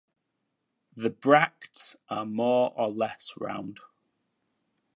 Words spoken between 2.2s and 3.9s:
more or less round.